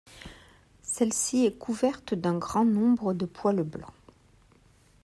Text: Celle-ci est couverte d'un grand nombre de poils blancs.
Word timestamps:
Celle-ci 0.81 1.45
est 1.45 1.59
couverte 1.59 2.15
d'un 2.15 2.35
grand 2.39 2.65
nombre 2.65 3.13
de 3.13 3.27
poils 3.27 3.61
blancs. 3.61 3.91